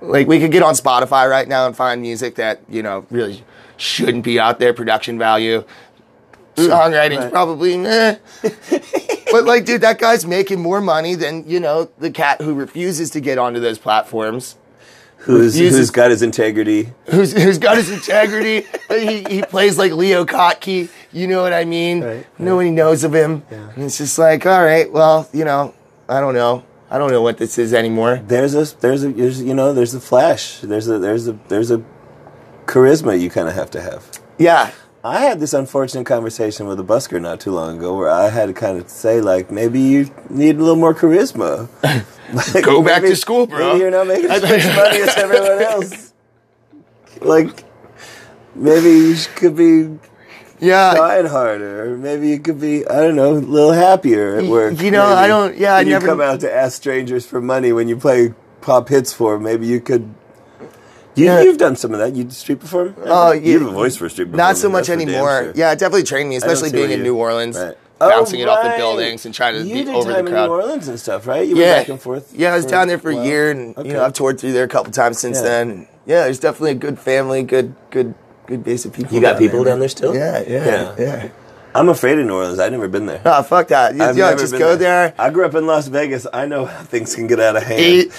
[0.00, 3.44] like we could get on Spotify right now and find music that you know really
[3.76, 4.72] shouldn't be out there.
[4.72, 5.64] Production value,
[6.56, 6.68] Mm.
[6.68, 7.32] songwriting's right.
[7.32, 8.16] probably meh.
[9.32, 13.10] but like, dude, that guy's making more money than you know the cat who refuses
[13.10, 14.56] to get onto those platforms.
[15.18, 16.92] who's Refuses- who's got his integrity?
[17.06, 18.66] Who's, who's got his integrity?
[18.88, 20.88] he, he plays like Leo Kottke.
[21.12, 22.02] You know what I mean?
[22.02, 23.42] Right, Nobody knows of him.
[23.50, 23.70] Yeah.
[23.74, 25.74] And it's just like, all right, well, you know,
[26.08, 26.64] I don't know.
[26.92, 28.20] I don't know what this is anymore.
[28.26, 30.58] There's a there's a there's, you know there's a flash.
[30.58, 31.84] There's a there's a there's a
[32.66, 34.10] charisma you kind of have to have.
[34.38, 34.72] Yeah.
[35.02, 38.46] I had this unfortunate conversation with a busker not too long ago where I had
[38.46, 41.68] to kind of say like maybe you need a little more charisma.
[42.32, 43.58] Like, Go back maybe- to school, bro.
[43.72, 46.12] Maybe you're not making as much money as everyone else.
[47.20, 47.64] Like
[48.54, 49.98] maybe you could be
[50.60, 50.94] Yeah.
[50.94, 51.90] trying harder.
[51.92, 54.80] Or maybe you could be I don't know a little happier at work.
[54.80, 57.40] you know, I don't- yeah, I When you never- come out to ask strangers for
[57.40, 60.14] money when you play pop hits for Maybe you could.
[61.16, 61.42] You, Yeah.
[61.42, 62.14] You've done some of that.
[62.14, 62.94] You street perform.
[63.04, 64.36] Oh, you have a voice for street performing.
[64.46, 65.44] Not so much that's anymore.
[65.44, 65.52] sure.
[65.54, 67.74] Yeah, it definitely trained me, especially being in you- New Orleans, Right.
[67.98, 70.24] bouncing Oh, it off the oh, buildings and trying to you be did over time
[70.24, 70.46] the in crowd.
[70.46, 71.46] New Orleans and stuff, right?
[71.46, 72.32] You yeah, went back and forth.
[72.34, 73.88] Yeah, I was for down there for a year, and Okay.
[73.88, 75.42] you know I've toured through there a couple times since Yeah.
[75.42, 75.86] then.
[76.06, 78.14] Yeah, there's definitely a good family, good, good,
[78.46, 79.14] good base of people.
[79.14, 80.14] You got people down there still?
[80.14, 80.92] Yeah, yeah, Yeah.
[80.98, 81.28] yeah.
[81.74, 82.58] I'm afraid of New Orleans.
[82.58, 83.22] I've never been there.
[83.24, 83.94] Oh fuck that!
[83.94, 85.14] You, I've yeah, never just been go there.
[85.18, 86.26] I grew up in Las Vegas.
[86.32, 88.10] I know how things can get out of hand.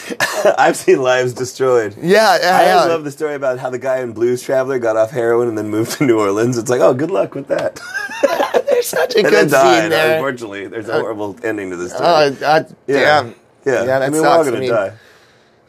[0.58, 1.96] I've seen lives destroyed.
[1.98, 2.84] Yeah, yeah, I yeah.
[2.86, 5.70] love the story about how the guy in Blues Traveler got off heroin and then
[5.70, 6.58] moved to New Orleans.
[6.58, 7.80] It's like, oh, good luck with that.
[8.70, 9.82] There's such a and good died.
[9.82, 10.16] scene there.
[10.16, 12.08] Unfortunately, there's a horrible ending to this story.
[12.08, 13.36] Oh, uh, damn.
[13.66, 14.94] Yeah, Yeah, I mean, we're all I mean, die.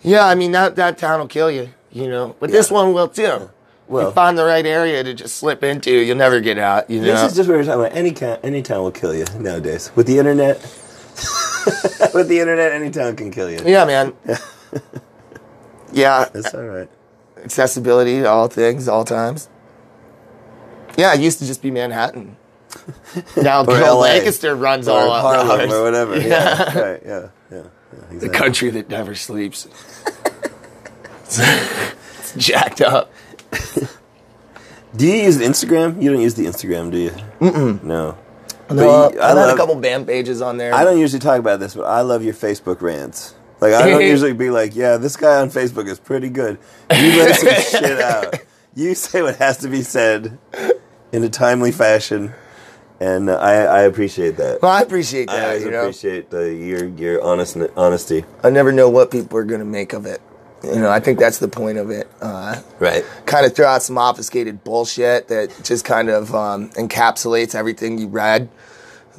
[0.03, 2.35] Yeah, I mean that that town will kill you, you know.
[2.40, 3.51] But this one will too.
[3.93, 6.89] Well- you find the right area to just slip into, you'll never get out.
[6.91, 7.07] You know.
[7.07, 7.97] This is just what we're talking about.
[7.97, 10.57] Any ca- any town will kill you nowadays with the internet.
[12.15, 13.61] with the internet, any town can kill you.
[13.65, 14.15] yeah, man.
[15.93, 16.89] yeah, That's all right.
[17.45, 19.49] accessibility to all things, all times.
[20.97, 22.37] Yeah, it used to just be Manhattan.
[23.37, 23.63] Now.
[23.63, 26.19] Lancaster runs Or all Harlem or whatever.
[26.19, 27.03] Yeah, right.
[27.05, 27.63] Yeah, yeah.
[28.13, 29.69] yeah The country that never sleeps.
[31.27, 33.13] it's jacked up.
[34.97, 36.03] Do you use Instagram?
[36.03, 37.11] You don't use the Instagram, do you?
[37.41, 37.83] Mm-mm.
[37.83, 38.19] No.
[38.71, 40.75] No, you- I've had a couple band pages on there.
[40.75, 43.35] I don't usually talk about this, but I love your Facebook rants.
[43.61, 46.59] Like I don't usually be like, yeah, this guy on Facebook is pretty good.
[46.91, 48.35] You let some shit out.
[48.75, 50.38] You say what has to be said
[51.12, 52.33] in a timely fashion,
[53.01, 54.62] and uh, I, I appreciate that.
[54.62, 55.45] Well, I appreciate I that.
[55.47, 58.25] always you know, I appreciate the, your your honest honesty.
[58.43, 60.23] I never know what people are gonna make of it.
[60.64, 62.09] You know, I think that's the point of it.
[62.20, 63.05] Uh, Right.
[63.27, 68.07] kind of throw out some obfuscated bullshit that just kind of um, encapsulates everything you
[68.09, 68.48] read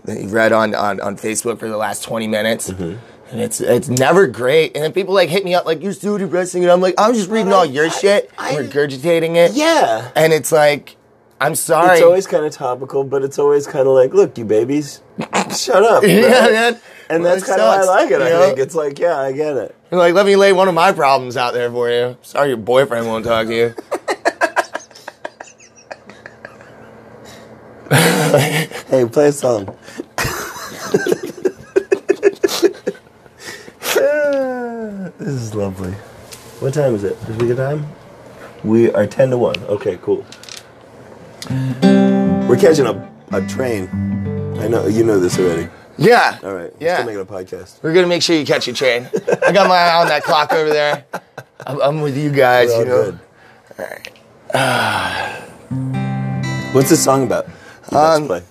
[0.06, 2.70] that you read on, on, on Facebook for the last 20 minutes.
[2.70, 2.98] Mm-hmm.
[3.32, 4.76] And it's it's never great.
[4.76, 7.16] And then people like hit me up like you're still depressing, and I'm like I'm
[7.16, 9.54] just reading all your shit I, and regurgitating it.
[9.54, 10.12] Yeah.
[10.16, 10.98] And it's like
[11.42, 11.94] I'm sorry.
[11.98, 15.02] It's always kind of topical, but it's always kind of like, look, you babies,
[15.58, 16.04] shut up.
[16.08, 16.80] yeah, man.
[17.10, 18.20] And Well, that's kind of why I like it.
[18.20, 18.46] you I know?
[18.46, 19.76] think it's like, yeah, I get it.
[19.94, 22.18] And like, let me lay one of my problems out there for you.
[22.24, 23.76] Sorry, your boyfriend won't talk to you.
[28.88, 29.68] Hey, play a song.
[35.20, 35.92] This is lovely.
[36.60, 37.16] What time is it?
[37.30, 37.86] Is we good time?
[38.64, 39.60] We are ten to one.
[39.66, 40.26] Okay, cool.
[42.50, 43.88] We're catching a, a train.
[44.60, 45.70] I know you know this already.
[46.04, 46.38] Yeah.
[46.44, 46.72] All right.
[46.80, 46.96] We're Yeah.
[46.96, 47.82] still making a podcast.
[47.82, 49.10] We're gonna make sure you catch your train.
[49.46, 51.06] I got my eye on that clock over there.
[51.66, 52.72] I'm, I'm with you guys.
[52.72, 53.20] All you know.
[53.78, 53.94] good.
[56.74, 57.48] What's this song about?
[57.92, 58.44] Let's Um, play.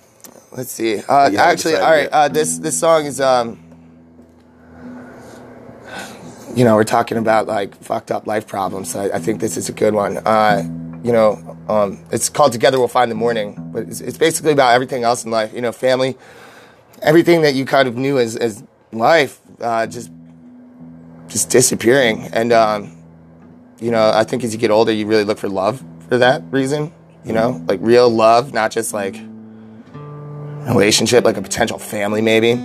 [0.55, 0.99] Let's see.
[1.07, 2.09] Uh, actually, all right.
[2.11, 3.59] Uh, this this song is um.
[6.55, 8.91] You know, we're talking about like fucked up life problems.
[8.91, 10.17] So I, I think this is a good one.
[10.17, 10.61] Uh,
[11.03, 14.73] you know, um, it's called "Together We'll Find the Morning," but it's, it's basically about
[14.73, 15.51] everything else in life.
[15.53, 16.15] You know, family,
[17.03, 20.11] everything that you kind of knew as as life, uh, just
[21.27, 22.29] just disappearing.
[22.33, 22.97] And um,
[23.79, 26.41] you know, I think as you get older, you really look for love for that
[26.51, 26.91] reason.
[27.25, 29.15] You know, like real love, not just like
[30.67, 32.55] relationship, like a potential family, maybe.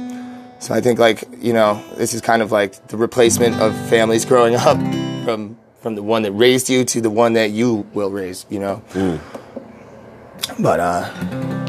[0.60, 4.24] So I think, like you know, this is kind of like the replacement of families
[4.24, 4.78] growing up
[5.24, 8.46] from from the one that raised you to the one that you will raise.
[8.48, 9.20] You know.
[10.58, 11.67] But uh.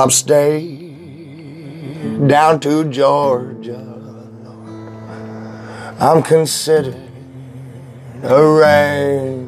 [0.00, 0.96] From upstate
[2.26, 3.84] down to Georgia,
[6.00, 6.96] I'm considered
[8.22, 9.46] a rain.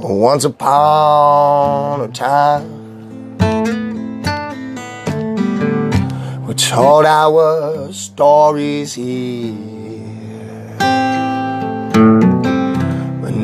[0.00, 3.36] Once upon a time,
[6.46, 9.73] we told our stories here.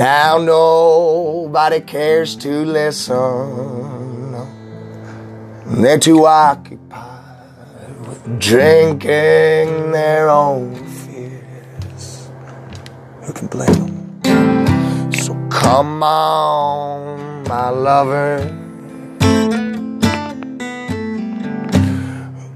[0.00, 4.32] Now nobody cares to listen.
[5.66, 12.30] They're too occupied with drinking their own fears.
[13.24, 15.12] Who can blame them?
[15.12, 18.38] So come on, my lover.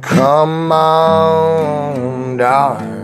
[0.01, 3.04] Come on, darling.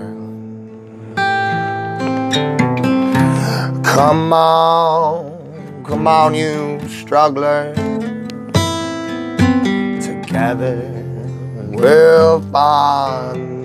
[3.94, 7.74] Come on, come on, you struggler.
[10.00, 10.78] Together
[11.70, 13.59] we'll find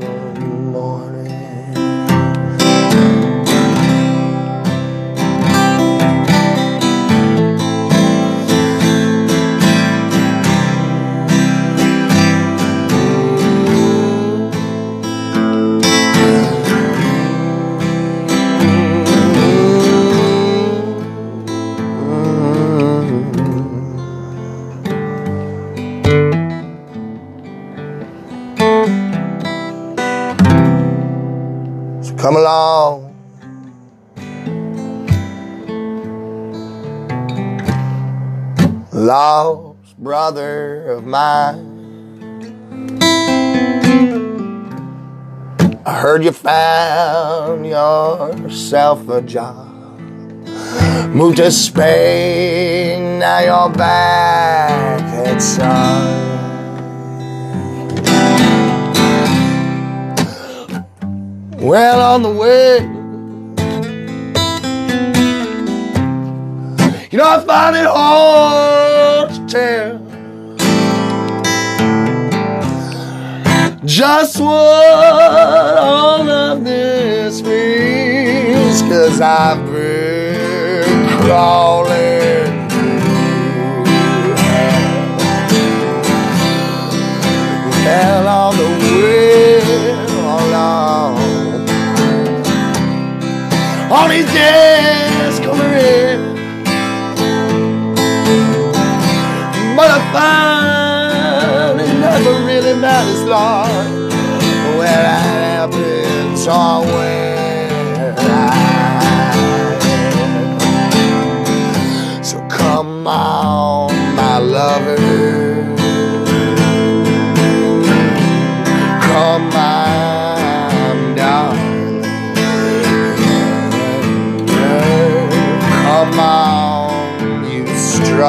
[40.26, 41.62] father of mine.
[45.86, 50.00] I heard you found yourself a job.
[51.10, 56.24] Moved to Spain, now you're back at sun.
[61.60, 62.80] Well, on the way,
[67.12, 70.05] you know, I find it hard to tell
[73.86, 82.66] just what all of this means, cause I've been crawling
[87.84, 88.65] hell on the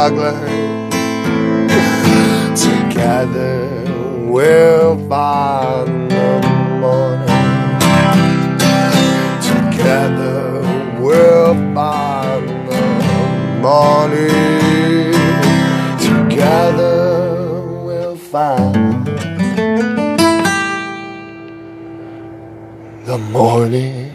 [0.07, 0.39] struggler.
[2.55, 3.83] Together
[4.25, 6.41] we'll find the
[6.81, 7.27] morning.
[9.43, 10.63] Together
[11.01, 12.83] we'll find the
[13.61, 15.13] morning.
[15.99, 19.07] Together we'll find
[23.07, 24.06] the morning.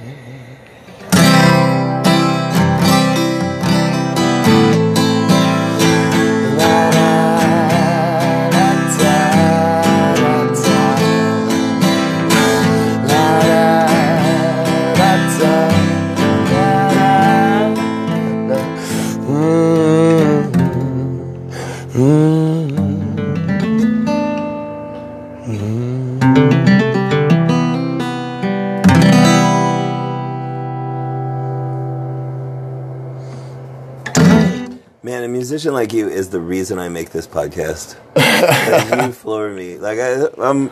[35.62, 37.95] Musician like you is the reason I make this podcast.
[39.05, 39.78] You floor me.
[39.78, 40.72] Like I, I'm.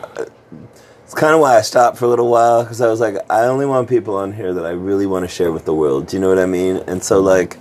[1.04, 3.46] It's kind of why I stopped for a little while because I was like, I
[3.46, 6.08] only want people on here that I really want to share with the world.
[6.08, 6.78] Do you know what I mean?
[6.88, 7.28] And so, mm-hmm.
[7.28, 7.58] like,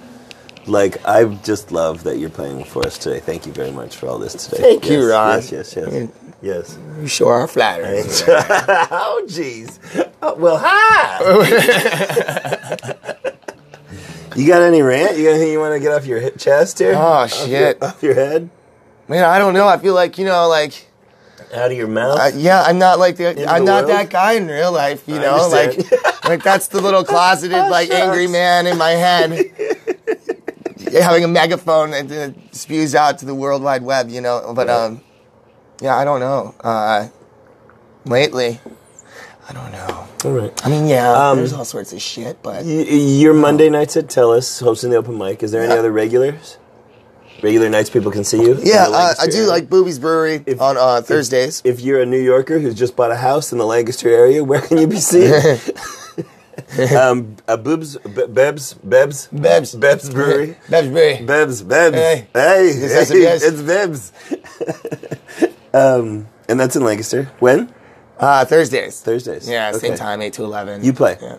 [0.66, 3.20] like I just love that you're playing for us today.
[3.20, 4.62] Thank you very much for all this today.
[4.62, 5.36] Thank yes, you, Ron.
[5.36, 6.10] Yes, yes, yes,
[6.40, 6.78] yes.
[7.00, 8.04] You sure are flattering.
[8.06, 9.78] oh, jeez.
[10.22, 11.18] Oh, well, hi.
[14.38, 15.16] you got any rant?
[15.16, 16.92] You got anything you want to get off your chest here?
[16.94, 17.48] Oh, Off shit.
[17.50, 18.50] Your, off your head?
[19.08, 19.66] Man, I don't know.
[19.66, 20.86] I feel like, you know, like,
[21.54, 22.18] Out of your mouth?
[22.18, 23.90] uh, yeah, I'm not like the, I'm the not world?
[23.96, 25.48] that guy in real life, you I know?
[25.48, 26.02] Like, understand.
[26.24, 28.00] like that's the little closeted, like, shucks.
[28.00, 29.32] angry man in my head.
[30.92, 34.52] having a megaphone that uh, spews out to the World Wide Web, you know?
[34.54, 34.74] But, Right.
[34.76, 35.00] um,
[35.80, 36.54] yeah, I don't know.
[36.60, 37.08] Uh,
[38.04, 38.60] lately,
[39.48, 40.06] I don't know.
[40.24, 40.66] All right.
[40.66, 42.82] I mean, yeah, Um, there's all sorts of shit, but Y-
[43.22, 45.42] Your Monday nights at Tellus, hosting the open mic.
[45.42, 46.58] Is there any other regulars?
[47.42, 48.58] Regular nights people can see you?
[48.62, 49.48] yeah, uh, I do area?
[49.48, 51.62] like Bube's Brewery If- on uh, Thursdays.
[51.64, 54.60] If you're a New Yorker who's just bought a house in the Lancaster area, where
[54.60, 55.32] can you be seen?
[56.98, 59.78] um, uh, Boobs, Be- Bebs, Bebs, Bebs.
[59.78, 60.56] Bebs Brewery.
[60.68, 61.24] Bebs Brewery.
[61.24, 61.94] Bebs, Bebs.
[61.94, 62.26] Hey.
[62.34, 64.12] Hey, yes, hey, it's Bebs.
[65.72, 67.24] um, and that's in Lancaster.
[67.38, 67.72] When?
[68.18, 69.00] Uh, Thursdays.
[69.00, 69.48] Thursdays.
[69.48, 70.84] Yeah, same time, 8 to 11.
[70.84, 71.16] You play.
[71.20, 71.36] Yeah.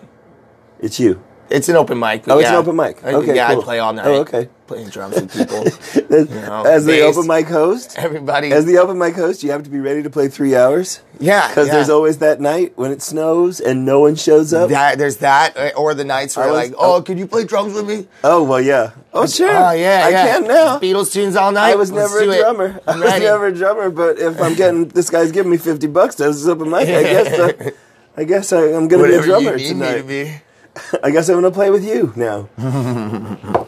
[0.80, 1.22] It's you.
[1.50, 2.24] It's an open mic.
[2.28, 3.04] Oh, it's an open mic.
[3.04, 3.62] Okay, yeah, cool.
[3.62, 4.06] I play all night.
[4.06, 4.50] Oh, okay.
[4.70, 5.66] Playing drums with people.
[6.16, 8.52] As, know, as the open mic host, Everybody.
[8.52, 11.48] as the open mic host, you have to be ready to play three hours yeah.
[11.48, 11.74] because yeah.
[11.74, 14.70] there's always that night when it snows and no one shows up.
[14.70, 17.74] that, there's that, uh, or the nights where was- like, oh, could you play drums
[17.74, 18.08] with me?
[18.24, 18.92] Oh well, yeah.
[19.12, 19.50] Oh sure.
[19.50, 20.26] Oh yeah, I yeah.
[20.26, 20.78] can now.
[20.78, 21.72] Beatles tunes all night.
[21.72, 22.80] I was Let's never a drummer.
[22.88, 26.14] I was never a drummer, but if I'm getting this guy's giving me fifty bucks
[26.16, 27.72] to this open mic, I guess uh,
[28.18, 30.08] I guess I, I'm going to be a drummer you tonight.
[30.08, 30.42] to.
[31.04, 33.66] I guess I'm going to play with you now.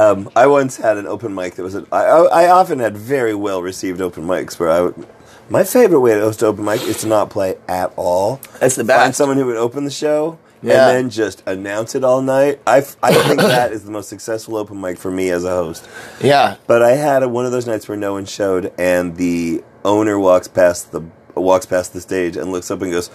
[0.00, 1.74] Um, I once had an open mic that was.
[1.74, 5.06] A, I, I I often had very well received open mics where I would.
[5.48, 8.40] My favorite way to host open mic is to not play at all.
[8.60, 9.02] That's the best.
[9.02, 10.88] Find someone who would open the show Yeah.
[10.90, 12.60] and then just announce it all night.
[12.68, 15.50] I, f- I think that is the most successful open mic for me as a
[15.50, 15.88] host.
[16.22, 16.54] Yeah.
[16.68, 20.20] But I had a, one of those nights where no one showed, and the owner
[20.20, 21.02] walks past the
[21.40, 23.10] walks past the stage and looks up and goes,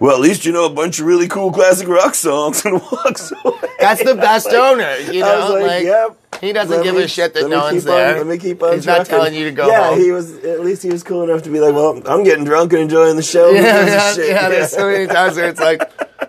[0.00, 3.32] "Well, at least you know a bunch of really cool classic rock songs," and walks
[3.44, 3.68] away.
[3.80, 5.50] That's the best owner, you know?
[5.54, 8.16] like, like, "Yep." He doesn't give me- a shit that no one's on- there.
[8.18, 8.74] let me keep on.
[8.74, 9.98] He's not telling you to go Yeah, home.
[10.00, 10.36] he was.
[10.44, 13.16] At least he was cool enough to be like, "Well, I'm getting drunk and enjoying
[13.16, 14.48] the show." Yeah, yeah, shit?" yeah.
[14.50, 15.80] There's so many times where it's like,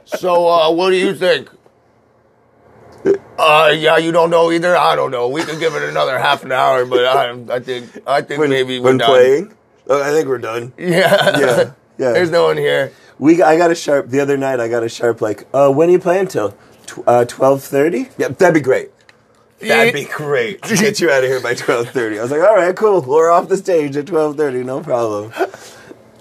[0.06, 1.50] so uh, what do you think?
[3.38, 4.76] Uh, yeah, you don't know either.
[4.76, 5.28] I don't know.
[5.30, 8.50] We could give it another half an hour, but I, I think, I think when,
[8.50, 9.08] maybe we're when done.
[9.10, 9.54] playing.
[9.90, 10.74] Oh, I think we're done.
[10.78, 12.12] Yeah, Yeah, Yeah.
[12.14, 12.92] There's no one here.
[13.20, 14.60] We I got a sharp the other night.
[14.60, 15.48] I got a sharp like.
[15.54, 16.52] Uh, when are you playing till?
[16.86, 18.10] Tw- uh, twelve thirty.
[18.18, 18.92] Yeah, that'd be great.
[19.60, 20.62] That'd be great.
[20.70, 22.20] to Get you out of here by twelve thirty.
[22.20, 23.02] I was like, all right, cool.
[23.02, 24.64] We're off the stage at twelve thirty.
[24.64, 25.32] No problem.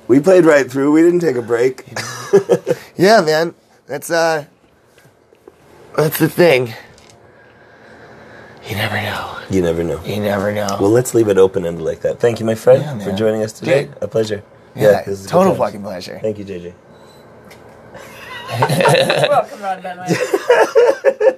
[0.09, 0.93] We played right through.
[0.93, 1.85] We didn't take a break.
[2.97, 3.57] Yeah, man.
[3.89, 4.45] That's uh
[5.97, 6.75] that's the thing.
[8.69, 9.39] You never know.
[9.51, 10.03] You never know.
[10.05, 10.77] You never know.
[10.81, 12.19] Well, let's leave it open ended like that.
[12.19, 13.85] Thank you, my friend, Yeah, for joining us today.
[13.85, 13.97] Dude.
[14.03, 14.43] A pleasure.
[14.75, 15.59] yeah, this total times.
[15.59, 16.19] fucking pleasure.
[16.21, 16.75] Thank you, JJ.
[19.29, 21.17] Welcome, Ron Benway.